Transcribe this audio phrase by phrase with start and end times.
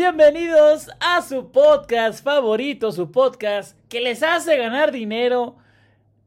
[0.00, 5.58] bienvenidos a su podcast favorito, su podcast que les hace ganar dinero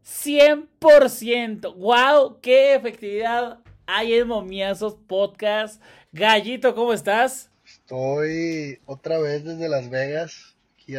[0.05, 1.73] 100%.
[1.73, 2.39] ¡Wow!
[2.39, 5.81] ¡Qué efectividad hay en Momiazos Podcast!
[6.11, 7.49] Gallito, ¿cómo estás?
[7.65, 10.93] Estoy otra vez desde Las Vegas, aquí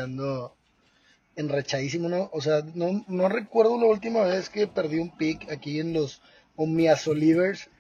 [1.37, 2.29] enrachadísimo, ¿no?
[2.33, 6.21] O sea, no, no recuerdo la última vez que perdí un pick aquí en los
[6.57, 7.71] Omiazolivers.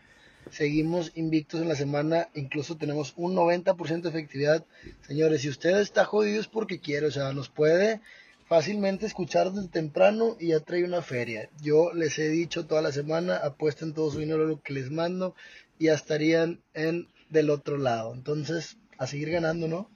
[0.50, 4.64] Seguimos invictos en la semana, incluso tenemos un 90% de efectividad.
[5.02, 8.00] Señores, si usted está jodido es porque quiere, o sea, nos puede
[8.46, 11.48] fácilmente escuchar desde temprano y ya trae una feria.
[11.62, 15.34] Yo les he dicho toda la semana, apuesten todo su dinero lo que les mando
[15.78, 18.14] y ya estarían en del otro lado.
[18.14, 19.90] Entonces, a seguir ganando, ¿no?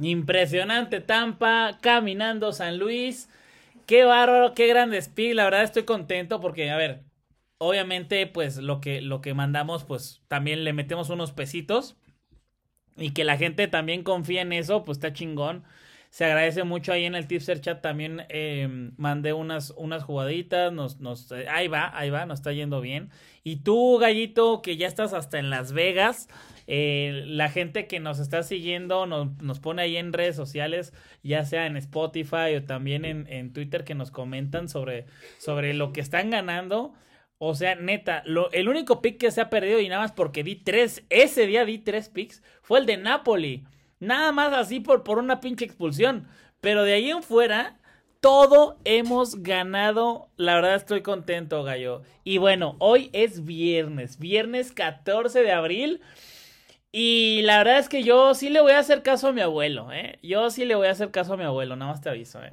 [0.00, 3.28] Impresionante Tampa, caminando San Luis.
[3.86, 5.34] Qué bárbaro, qué grande speed.
[5.34, 7.02] La verdad estoy contento porque, a ver,
[7.60, 11.96] obviamente, pues lo que, lo que mandamos, pues también le metemos unos pesitos.
[12.96, 15.64] Y que la gente también confía en eso, pues está chingón.
[16.10, 20.98] Se agradece mucho ahí en el Tipster Chat también eh, mandé unas, unas jugaditas, nos,
[20.98, 23.10] nos, ahí va, ahí va, nos está yendo bien.
[23.44, 26.28] Y tú, Gallito, que ya estás hasta en Las Vegas,
[26.66, 30.92] eh, la gente que nos está siguiendo nos, nos, pone ahí en redes sociales,
[31.22, 35.06] ya sea en Spotify o también en, en Twitter, que nos comentan sobre,
[35.38, 36.92] sobre lo que están ganando.
[37.42, 40.56] O sea, neta, el único pick que se ha perdido y nada más porque di
[40.56, 43.64] tres, ese día di tres picks, fue el de Napoli.
[43.98, 46.28] Nada más así por, por una pinche expulsión.
[46.60, 47.78] Pero de ahí en fuera,
[48.20, 50.28] todo hemos ganado.
[50.36, 52.02] La verdad estoy contento, gallo.
[52.24, 56.02] Y bueno, hoy es viernes, viernes 14 de abril.
[56.92, 59.90] Y la verdad es que yo sí le voy a hacer caso a mi abuelo,
[59.92, 60.18] ¿eh?
[60.22, 62.52] Yo sí le voy a hacer caso a mi abuelo, nada más te aviso, ¿eh?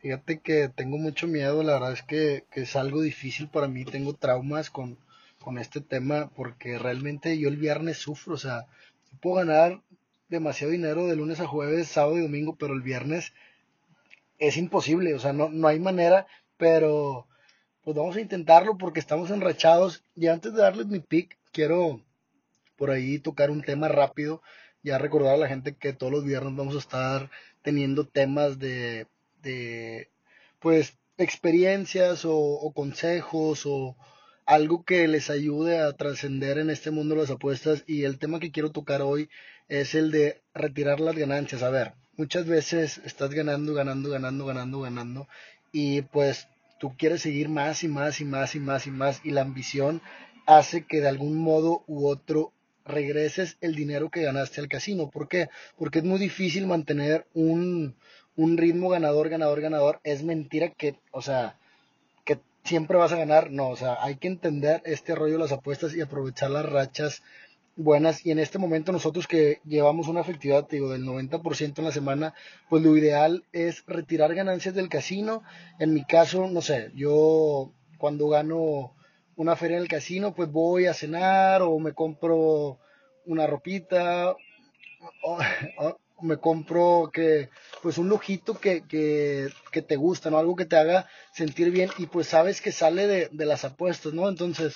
[0.00, 4.14] Fíjate que tengo mucho miedo, la verdad es que, es algo difícil para mí, tengo
[4.14, 4.96] traumas con,
[5.42, 8.66] con este tema porque realmente yo el viernes sufro, o sea,
[9.20, 9.82] puedo ganar
[10.28, 13.32] demasiado dinero de lunes a jueves, sábado y domingo, pero el viernes
[14.38, 17.26] es imposible, o sea, no, no hay manera, pero
[17.82, 20.04] pues vamos a intentarlo porque estamos enrachados.
[20.14, 22.02] Y antes de darles mi pick, quiero
[22.76, 24.42] por ahí tocar un tema rápido,
[24.84, 27.30] ya recordar a la gente que todos los viernes vamos a estar
[27.62, 29.06] teniendo temas de,
[29.42, 30.10] de
[30.60, 33.96] pues, experiencias o, consejos o
[34.46, 38.40] algo que les ayude a trascender en este mundo de las apuestas y el tema
[38.40, 39.28] que quiero tocar hoy
[39.68, 41.62] es el de retirar las ganancias.
[41.62, 45.28] A ver, muchas veces estás ganando, ganando, ganando, ganando, ganando
[45.72, 46.48] y pues
[46.78, 50.00] tú quieres seguir más y más y más y más y más y la ambición
[50.46, 52.52] hace que de algún modo u otro
[52.88, 55.10] regreses el dinero que ganaste al casino.
[55.10, 55.48] ¿Por qué?
[55.76, 57.96] Porque es muy difícil mantener un,
[58.38, 60.00] un ritmo ganador, ganador, ganador.
[60.04, 61.58] Es mentira que, o sea,
[62.68, 63.50] siempre vas a ganar.
[63.50, 67.22] No, o sea, hay que entender este rollo de las apuestas y aprovechar las rachas
[67.76, 68.24] buenas.
[68.24, 72.34] Y en este momento nosotros que llevamos una efectividad, digo, del 90% en la semana,
[72.68, 75.42] pues lo ideal es retirar ganancias del casino.
[75.80, 78.94] En mi caso, no sé, yo cuando gano
[79.36, 82.78] una feria en el casino, pues voy a cenar o me compro
[83.26, 84.36] una ropita.
[85.22, 85.38] O,
[86.22, 87.50] me compro que
[87.82, 90.38] pues un lujito que, que, que, te gusta, ¿no?
[90.38, 94.12] Algo que te haga sentir bien y pues sabes que sale de, de las apuestas,
[94.12, 94.28] ¿no?
[94.28, 94.74] Entonces,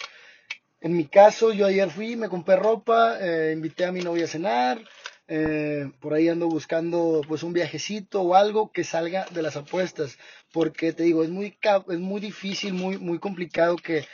[0.81, 4.29] en mi caso, yo ayer fui, me compré ropa, eh, invité a mi novia a
[4.29, 4.83] cenar,
[5.29, 10.19] eh, por ahí ando buscando pues un viajecito o algo que salga de las apuestas,
[10.53, 11.57] porque te digo, es muy,
[11.89, 14.05] es muy difícil, muy, muy complicado que,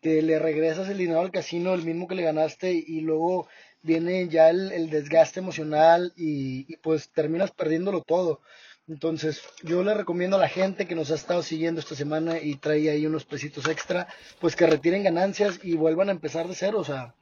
[0.00, 3.46] que le regresas el dinero al casino, el mismo que le ganaste y luego
[3.84, 8.40] viene ya el, desgaste emocional y, pues terminas perdiéndolo todo.
[8.88, 12.56] Entonces, yo le recomiendo a la gente que nos ha estado siguiendo esta semana y
[12.56, 14.08] trae ahí unos pesitos extra,
[14.40, 17.14] pues que retiren ganancias y vuelvan a empezar de cero, o sea,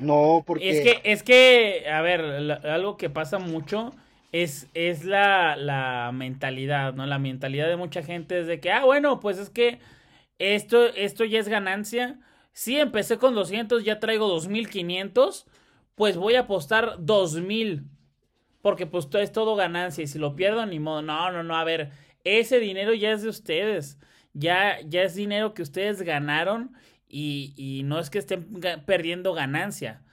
[0.00, 0.70] no porque...
[0.70, 2.20] Es que, es que, a ver,
[2.64, 3.92] algo que pasa mucho
[4.32, 7.06] es, es la, la mentalidad, ¿no?
[7.06, 9.78] La mentalidad de mucha gente es de que, ah, bueno, pues es que
[10.38, 12.18] esto, esto ya es ganancia.
[12.52, 15.46] Sí, empecé con 200, ya traigo 2500
[15.98, 17.84] pues voy a apostar dos mil.
[18.62, 20.04] Porque pues es todo ganancia.
[20.04, 21.02] Y si lo pierdo, ni modo.
[21.02, 21.56] No, no, no.
[21.56, 21.90] A ver,
[22.24, 23.98] ese dinero ya es de ustedes.
[24.32, 26.72] Ya, ya es dinero que ustedes ganaron.
[27.08, 30.04] Y, y no es que estén perdiendo ganancia.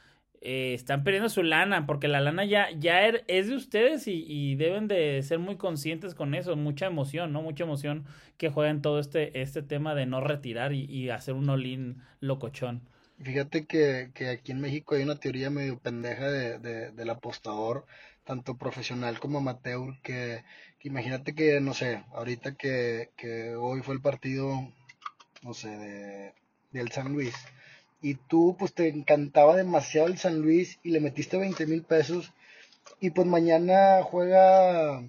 [0.41, 1.85] Eh, están perdiendo su lana.
[1.85, 4.07] Porque la lana ya, ya er, es de ustedes.
[4.07, 6.55] Y, deben de ser muy conscientes con eso.
[6.55, 7.43] Mucha emoción, ¿no?
[7.43, 8.05] Mucha emoción
[8.37, 12.89] que juegan todo este, este tema de no retirar y, y hacer un olín locochón.
[13.23, 17.85] Fíjate que, que, aquí en México hay una teoría medio pendeja de, de, del apostador,
[18.25, 20.43] tanto profesional como amateur, que,
[20.83, 24.69] imagínate que, no sé, ahorita que, que hoy fue el partido,
[25.43, 26.33] no sé, de,
[26.71, 27.33] del San Luis,
[28.01, 32.33] y tú pues te encantaba demasiado el San Luis y le metiste 20 mil pesos,
[32.99, 35.03] y pues mañana juega,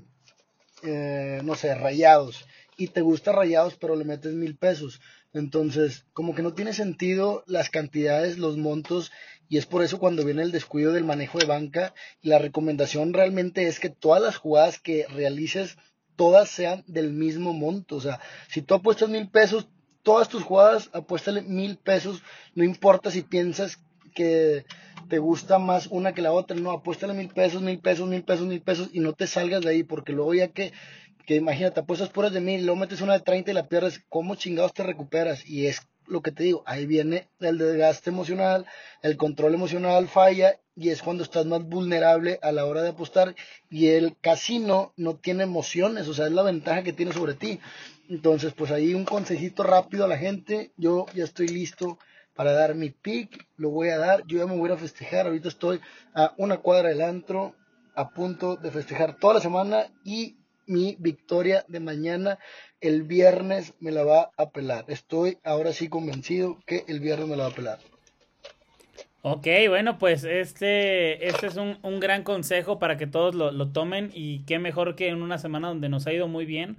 [0.82, 2.46] eh, no sé, rayados.
[2.76, 5.00] Y te gusta rayados, pero le metes mil pesos.
[5.36, 9.12] Entonces, como que no tiene sentido las cantidades, los montos,
[9.50, 13.66] y es por eso cuando viene el descuido del manejo de banca, la recomendación realmente
[13.66, 15.76] es que todas las jugadas que realices,
[16.16, 17.96] todas sean del mismo monto.
[17.96, 18.18] O sea,
[18.48, 19.68] si tú apuestas mil pesos,
[20.02, 22.22] todas tus jugadas, apuéstale mil pesos,
[22.54, 23.78] no importa si piensas
[24.14, 24.64] que
[25.08, 28.46] te gusta más una que la otra, no, apuéstale mil pesos, mil pesos, mil pesos,
[28.46, 30.72] mil pesos y no te salgas de ahí, porque luego ya que,
[31.26, 34.36] que imagínate, apuestas puras de mil, luego metes una de 30 y la pierdes, ¿cómo
[34.36, 35.46] chingados te recuperas?
[35.46, 38.64] Y es lo que te digo, ahí viene el desgaste emocional,
[39.02, 43.34] el control emocional falla y es cuando estás más vulnerable a la hora de apostar
[43.68, 47.58] y el casino no tiene emociones, o sea, es la ventaja que tiene sobre ti.
[48.08, 51.98] Entonces, pues ahí un consejito rápido a la gente, yo ya estoy listo
[52.36, 55.48] para dar mi pick, lo voy a dar, yo ya me voy a festejar, ahorita
[55.48, 55.80] estoy
[56.14, 57.56] a una cuadra del antro,
[57.96, 60.36] a punto de festejar toda la semana y
[60.66, 62.38] mi victoria de mañana
[62.80, 64.84] el viernes me la va a pelar.
[64.88, 67.78] Estoy ahora sí convencido que el viernes me la va a pelar.
[69.22, 73.72] Ok, bueno, pues este, este es un, un gran consejo para que todos lo, lo,
[73.72, 76.76] tomen y qué mejor que en una semana donde nos ha ido muy bien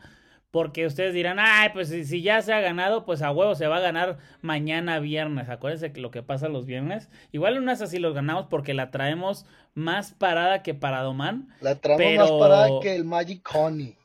[0.58, 3.78] porque ustedes dirán, ay, pues si, ya se ha ganado, pues a huevo se va
[3.78, 5.50] a ganar mañana viernes.
[5.50, 7.12] Acuérdense que lo que pasa los viernes.
[7.32, 9.46] Igual unas así los ganamos porque la traemos
[9.76, 11.48] más parada que Paradoman.
[11.62, 13.98] La traemos más parada que el Magic Honey.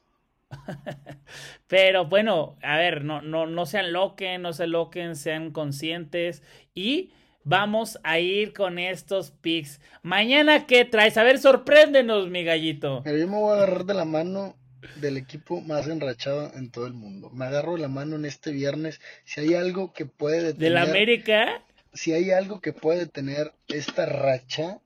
[1.68, 6.42] pero bueno, a ver, no, no, no sean loquen, no se loquen, sean conscientes
[6.74, 7.14] y
[7.44, 9.80] vamos a ir con estos picks.
[10.02, 11.16] Mañana, ¿qué traes?
[11.16, 13.00] A ver, sorpréndenos, mi gallito.
[13.04, 14.54] Pero yo me voy a agarrar de la mano
[14.96, 17.30] del equipo más enrachado en todo el mundo.
[17.30, 19.00] Me agarro la mano en este viernes.
[19.24, 20.58] Si hay algo que puede detener.
[20.58, 21.62] ¿De la América?
[21.92, 24.80] Si hay algo que puede detener esta racha,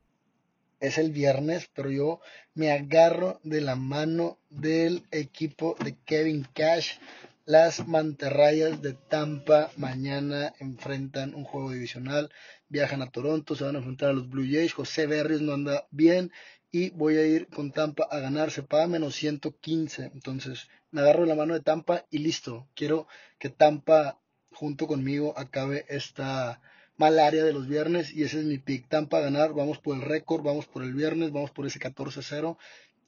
[0.81, 2.21] es el viernes, pero yo
[2.55, 6.99] me agarro de la mano del equipo de Kevin Cash.
[7.45, 12.31] Las manterrayas de Tampa mañana enfrentan un juego divisional,
[12.69, 14.73] viajan a Toronto, se van a enfrentar a los Blue Jays.
[14.73, 16.33] José Berrios no anda bien,
[16.77, 18.51] y voy a ir con Tampa a ganar.
[18.51, 20.11] Se paga menos 115.
[20.13, 22.69] Entonces me agarro la mano de Tampa y listo.
[22.75, 23.09] Quiero
[23.39, 24.21] que Tampa
[24.51, 26.61] junto conmigo acabe esta
[26.99, 28.91] malaria de los viernes y ese es mi pick.
[28.91, 29.55] Tampa a ganar.
[29.55, 32.59] Vamos por el récord, vamos por el viernes, vamos por ese 14-0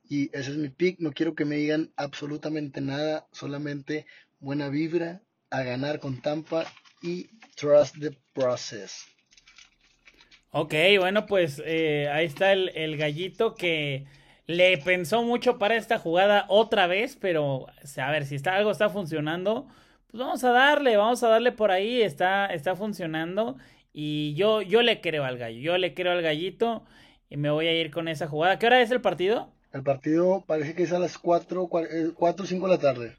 [0.09, 0.99] y ese es mi pick.
[1.01, 4.07] No quiero que me digan absolutamente nada, solamente
[4.41, 5.21] buena vibra
[5.51, 6.65] a ganar con Tampa
[7.03, 9.05] y trust the process.
[10.51, 14.07] Ok, bueno, pues eh, ahí está el, gallito que
[14.47, 17.67] le pensó mucho para esta jugada otra vez, pero
[17.99, 19.69] a ver, si está, algo está funcionando,
[20.11, 23.59] pues vamos a darle, vamos a darle por ahí, está, está funcionando.
[23.93, 26.85] Y yo, yo le creo al gallo, yo le creo al gallito
[27.29, 28.59] y me voy a ir con esa jugada.
[28.59, 29.53] ¿Qué hora es el partido?
[29.73, 33.17] El partido parece que es a las 4 o 5 de la tarde.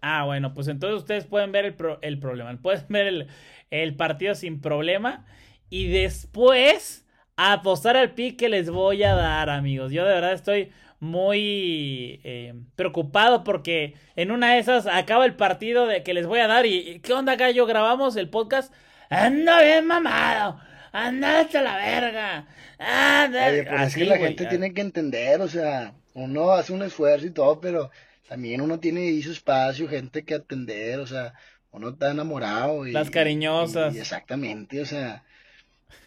[0.00, 3.26] Ah, bueno, pues entonces ustedes pueden ver el, el problema, pueden ver el,
[3.70, 5.26] el partido sin problema
[5.70, 7.04] y después
[7.36, 9.92] apostar al pick que les voy a dar, amigos.
[9.92, 15.86] Yo de verdad estoy muy eh, preocupado porque en una de esas acaba el partido
[15.86, 17.66] de que les voy a dar y ¿qué onda gallo?
[17.66, 18.72] Grabamos el podcast.
[19.10, 20.60] Anda bien mamado.
[20.92, 22.46] Anda hasta la verga.
[22.78, 23.48] Anda.
[23.48, 27.30] Oye, pues Así, la gente tiene que entender, o sea, uno hace un esfuerzo y
[27.30, 27.90] todo, pero
[28.28, 31.34] también uno tiene ahí su espacio, gente que atender, o sea,
[31.70, 32.86] uno está enamorado.
[32.86, 33.94] Y, Las cariñosas.
[33.94, 35.22] exactamente, o sea,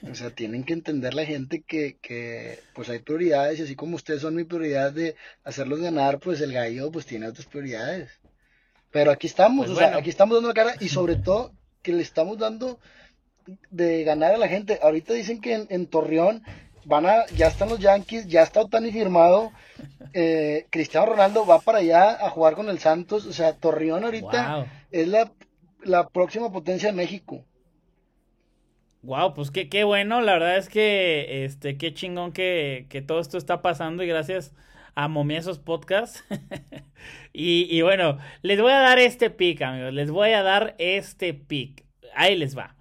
[0.09, 3.95] o sea, tienen que entender la gente que, que, pues hay prioridades y así como
[3.95, 8.09] ustedes son mi prioridad de hacerlos ganar, pues el gallo pues tiene otras prioridades.
[8.91, 11.91] Pero aquí estamos, pues o sea, aquí estamos dando la cara y sobre todo que
[11.91, 12.79] le estamos dando
[13.69, 14.79] de ganar a la gente.
[14.81, 16.43] Ahorita dicen que en, Torreón
[16.85, 19.51] van a, ya están los Yankees, ya está Otani firmado,
[20.13, 24.65] eh, Cristiano Ronaldo va para allá a jugar con el Santos, o sea, Torreón ahorita
[24.91, 25.31] es la,
[25.83, 27.43] la próxima potencia de México.
[29.01, 33.21] Wow, pues qué, qué bueno, la verdad es que este, qué chingón que, que todo
[33.21, 34.53] esto está pasando y gracias
[34.93, 36.17] a Momiesos Podcast.
[37.33, 41.33] y, y bueno, les voy a dar este pick, amigos, les voy a dar este
[41.33, 41.85] pick.
[42.13, 42.75] Ahí les va.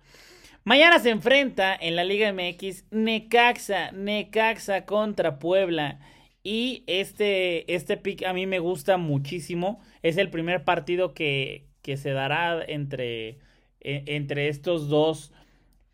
[0.64, 6.00] Mañana se enfrenta en la Liga MX Necaxa, Necaxa contra Puebla.
[6.42, 9.80] Y este, este pick a mí me gusta muchísimo.
[10.02, 13.38] Es el primer partido que, que se dará entre,
[13.80, 15.32] e, entre estos dos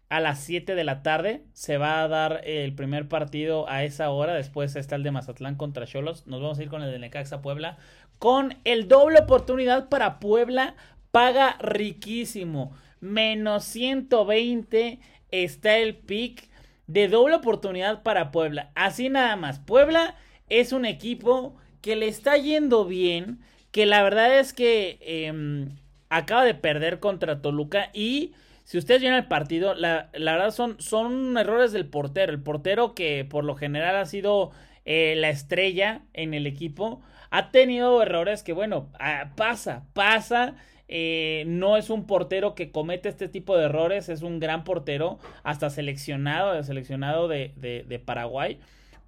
[0.08, 4.10] a las 7 de la tarde se va a dar el primer partido a esa
[4.10, 4.34] hora.
[4.34, 6.26] Después está el de Mazatlán contra Cholos.
[6.26, 7.78] Nos vamos a ir con el de Necaxa Puebla.
[8.18, 10.76] Con el doble oportunidad para Puebla.
[11.10, 12.72] Paga riquísimo.
[13.00, 16.48] Menos 120 está el pick.
[16.86, 18.70] de doble oportunidad para Puebla.
[18.74, 19.58] Así nada más.
[19.58, 20.16] Puebla
[20.48, 25.76] es un equipo que le está yendo bien, que la verdad es que em,
[26.08, 28.32] acaba de perder contra Toluca y
[28.64, 32.32] si ustedes vieron el partido, la, verdad son, son errores del portero.
[32.32, 34.50] El portero que por lo general ha sido
[34.86, 40.56] eh, la estrella en el equipo, ha tenido errores que, bueno, ah, pasa, pasa.
[40.88, 45.18] Eh, no es un portero que comete este tipo de errores, es un gran portero,
[45.42, 48.58] hasta seleccionado, seleccionado de, de Paraguay.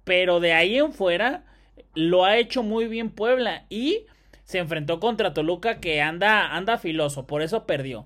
[0.03, 1.43] Pero de ahí en fuera,
[1.95, 4.05] lo ha hecho muy bien Puebla y
[4.43, 8.05] se enfrentó contra Toluca que anda, anda filoso, por eso perdió.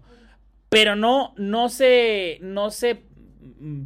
[0.72, 3.04] Pero no, no se, no se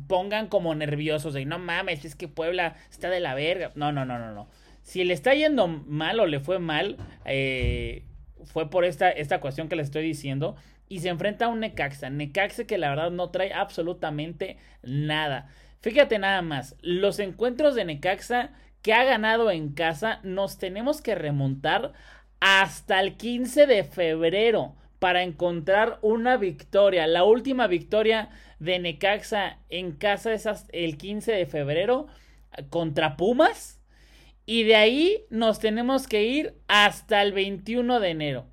[0.05, 3.71] pongan como nerviosos de no mames, es que Puebla está de la verga.
[3.73, 4.47] No, no, no, no, no.
[4.83, 8.05] Si le está yendo mal o le fue mal, eh,
[8.43, 10.57] fue por esta, esta cuestión que les estoy diciendo.
[10.87, 12.11] Y se enfrenta a un Necaxa.
[12.11, 15.49] Necaxa que la verdad no trae absolutamente nada.
[15.81, 18.51] Fíjate nada más, los encuentros de Necaxa
[18.83, 21.93] que ha ganado en casa nos tenemos que remontar
[22.39, 24.75] hasta el 15 de febrero
[25.05, 27.05] para encontrar una victoria.
[27.05, 32.07] La última victoria de Necaxa en casa es el 15 de febrero
[32.71, 33.79] contra Pumas.
[34.47, 38.47] Y de ahí nos tenemos que ir hasta el 21 de enero.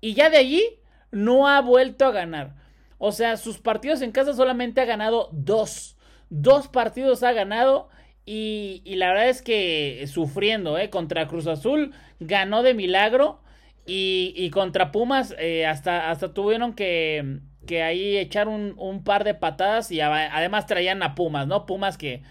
[0.00, 0.62] Y ya de allí
[1.10, 2.54] no ha vuelto a ganar.
[2.98, 5.96] O sea, sus partidos en casa solamente ha ganado dos.
[6.30, 7.88] Dos partidos ha ganado.
[8.24, 10.88] Y, la verdad es que sufriendo, ¿eh?
[10.88, 13.40] Contra Cruz Azul ganó de milagro.
[13.86, 19.34] Y, contra Pumas, eh, hasta, hasta tuvieron que, que ahí echar un, un, par de
[19.34, 21.66] patadas y además traían a Pumas, ¿no?
[21.66, 22.22] Pumas que,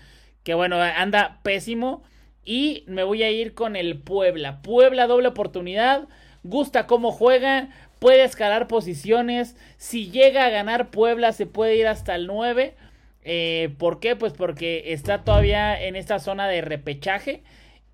[0.44, 2.04] que bueno, anda pésimo.
[2.44, 4.62] Y me voy a ir con el Puebla.
[4.62, 6.08] Puebla doble oportunidad.
[6.44, 7.70] Gusta cómo juega.
[8.00, 9.56] Puede escalar posiciones.
[9.78, 12.76] Si llega a ganar Puebla se puede ir hasta el 9.
[13.24, 14.16] Eh, ¿Por qué?
[14.16, 17.44] Pues porque está todavía en esta zona de repechaje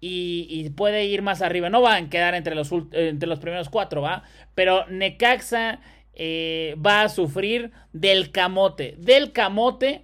[0.01, 1.70] y, puede ir más arriba.
[1.70, 4.24] No van a quedar entre los, entre los primeros cuatro, ¿va?
[4.55, 5.79] Pero Necaxa
[6.13, 8.96] eh, va a sufrir del camote.
[8.98, 10.03] Del camote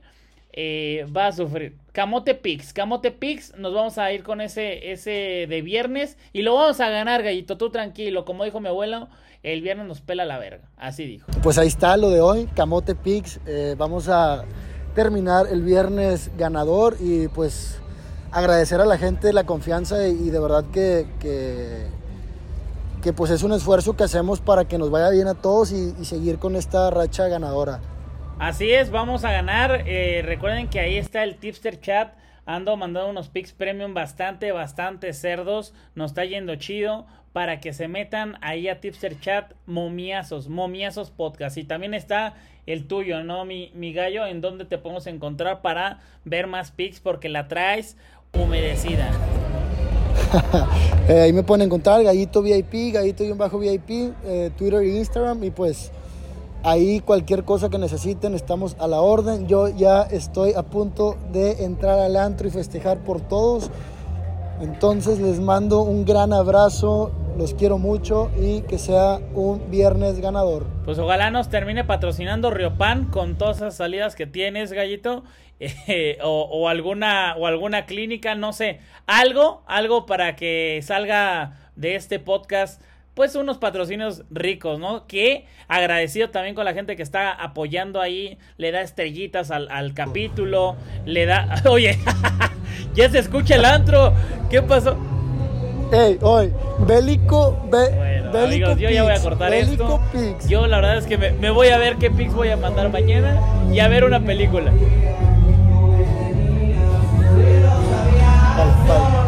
[0.53, 1.75] eh, va a sufrir.
[1.91, 6.53] Camote Pix, Camote Pix, nos vamos a ir con ese, ese de viernes y lo
[6.53, 9.07] vamos a ganar, gallito, tú tranquilo, como dijo mi abuelo,
[9.41, 11.25] el viernes nos pela la verga, así dijo.
[11.41, 14.45] Pues ahí está lo de hoy, Camote Pix, eh, vamos a
[14.93, 17.81] terminar el viernes ganador y pues
[18.31, 21.87] agradecer a la gente la confianza y, de verdad que, que,
[23.13, 26.39] pues es un esfuerzo que hacemos para que nos vaya bien a todos y, seguir
[26.39, 27.79] con esta racha ganadora.
[28.39, 29.83] Así es, vamos a ganar.
[29.85, 32.13] Eh, recuerden que ahí está el tipster chat.
[32.45, 35.73] Ando mandando unos picks premium bastante, bastante cerdos.
[35.95, 37.05] Nos está yendo chido.
[37.33, 41.57] Para que se metan ahí a Tipster Chat, momiazos, momiazos podcast.
[41.57, 42.33] Y también está
[42.65, 43.45] el tuyo, ¿no?
[43.45, 47.95] Mi, mi gallo, en donde te podemos encontrar para ver más pics porque la traes
[48.33, 49.11] humedecida.
[51.09, 55.89] Eh, ahí me pueden encontrar Gallito VIP, Gallito-VIP, eh, Twitter e Instagram y pues
[56.63, 59.47] ahí cualquier cosa que necesiten estamos a la orden.
[59.47, 63.69] Yo ya estoy a punto de entrar al antro y festejar por todos.
[64.59, 70.65] Entonces les mando un gran abrazo, los quiero mucho y que sea un viernes ganador.
[70.85, 75.23] Pues ojalá nos termine patrocinando Riopan con todas esas salidas que tienes, Gallito.
[75.59, 82.19] Eh, o, alguna o alguna clínica, no sé, algo, algo para que salga de este
[82.19, 82.79] podcast
[83.15, 85.07] pues unos patrocinios ricos, ¿no?
[85.07, 89.95] Que agradecido también con la gente que está apoyando ahí, le da estrellitas al, al
[89.95, 90.75] capítulo,
[91.05, 91.97] le da, oye,
[92.93, 94.13] ya se escucha el antro,
[94.51, 94.95] ¿qué pasó?
[95.91, 97.57] Ey, hoy, bélico,
[98.33, 99.99] bélico yo ya voy a cortar esto.
[100.47, 102.91] Yo la verdad es que me, me, voy a ver qué pics voy a mandar
[102.91, 103.39] mañana
[103.71, 104.71] y a ver una película.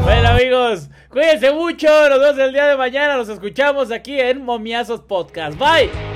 [0.04, 5.02] Bueno amigos, cuídense mucho, nos vemos el día de mañana, nos escuchamos aquí en Momiazos
[5.02, 5.58] Podcast.
[5.58, 6.09] Bye.